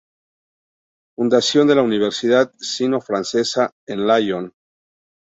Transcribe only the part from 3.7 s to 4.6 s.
en Lyon.